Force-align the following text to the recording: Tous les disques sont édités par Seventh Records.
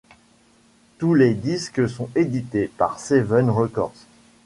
Tous 0.97 1.13
les 1.13 1.35
disques 1.35 1.87
sont 1.87 2.09
édités 2.15 2.67
par 2.75 2.99
Seventh 2.99 3.55
Records. 3.55 3.93